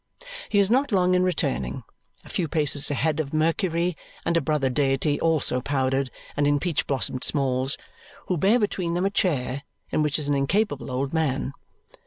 He 0.49 0.57
is 0.57 0.71
not 0.71 0.91
long 0.91 1.13
in 1.13 1.21
returning; 1.21 1.83
a 2.25 2.29
few 2.29 2.47
paces 2.47 2.89
ahead 2.89 3.19
of 3.19 3.35
Mercury 3.35 3.95
and 4.25 4.35
a 4.35 4.41
brother 4.41 4.67
deity 4.67 5.19
also 5.21 5.61
powdered 5.61 6.09
and 6.35 6.47
in 6.47 6.59
peach 6.59 6.87
blossomed 6.87 7.23
smalls, 7.23 7.77
who 8.25 8.35
bear 8.35 8.57
between 8.57 8.95
them 8.95 9.05
a 9.05 9.11
chair 9.11 9.61
in 9.91 10.01
which 10.01 10.17
is 10.17 10.27
an 10.27 10.33
incapable 10.33 10.89
old 10.89 11.13
man. 11.13 11.53